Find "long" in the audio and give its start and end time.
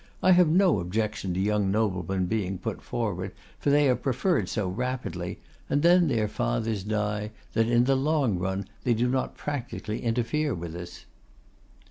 7.95-8.39